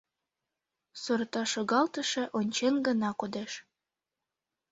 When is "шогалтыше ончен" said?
1.53-2.75